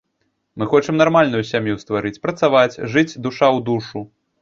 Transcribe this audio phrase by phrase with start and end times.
[0.57, 4.09] Мы хочам нармальную сям'ю стварыць, працаваць, жыць душа ў душу.